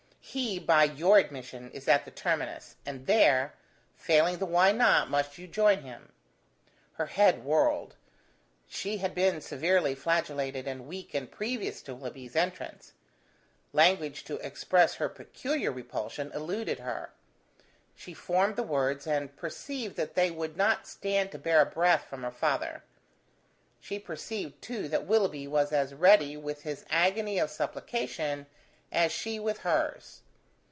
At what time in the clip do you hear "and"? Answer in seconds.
2.85-3.05, 10.69-10.87, 19.05-19.35